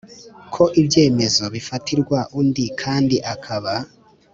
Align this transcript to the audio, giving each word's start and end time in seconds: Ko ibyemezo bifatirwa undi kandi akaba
Ko 0.53 0.63
ibyemezo 0.81 1.43
bifatirwa 1.53 2.19
undi 2.39 2.65
kandi 2.81 3.15
akaba 3.33 3.73